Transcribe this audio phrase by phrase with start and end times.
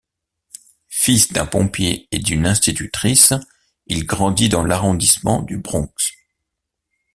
[0.89, 3.35] Fils d'un pompier et d'une institutrice,
[3.85, 5.93] il grandit dans l'arrondissement du Bronx.